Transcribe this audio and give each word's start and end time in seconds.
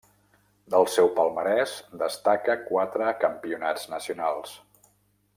Del 0.75 0.85
seu 0.93 1.09
palmarès 1.19 1.75
destaca 2.03 2.55
quatre 2.69 3.11
Campionats 3.25 3.85
nacionals. 3.95 4.55